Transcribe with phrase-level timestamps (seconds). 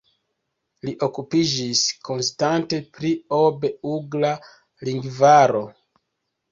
[0.87, 3.13] Li okupiĝis konstante pri
[3.43, 4.35] Ob-ugra
[4.91, 5.65] lingvaro.